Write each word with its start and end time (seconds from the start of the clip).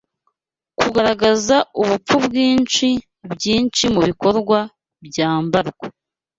Kugaragaza 0.79 1.55
ubupfu 1.81 2.15
bwinshi, 2.25 2.87
Byinshi 3.33 3.83
mubikorwa 3.93 4.59
byambarwa 5.05 5.85